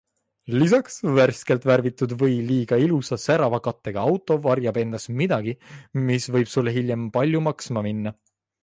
Lisaks, 0.61 0.95
värskelt 1.19 1.67
värvitud 1.71 2.15
või 2.23 2.39
liiga 2.47 2.79
ilusa, 2.85 3.19
särava 3.25 3.61
kattega 3.69 4.07
auto 4.13 4.41
varjab 4.49 4.81
endas 4.87 5.09
midagi, 5.21 5.57
mis 6.11 6.31
võib 6.39 6.53
sulle 6.57 6.77
hiljem 6.81 7.11
palju 7.21 7.47
maksma 7.53 7.89
minna. 7.91 8.19